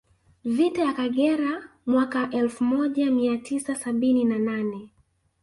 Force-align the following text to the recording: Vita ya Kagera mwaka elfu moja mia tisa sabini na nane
Vita 0.45 0.81
ya 0.81 0.93
Kagera 0.93 1.69
mwaka 1.85 2.29
elfu 2.29 2.63
moja 2.63 3.11
mia 3.11 3.37
tisa 3.37 3.75
sabini 3.75 4.23
na 4.23 4.39
nane 4.39 4.89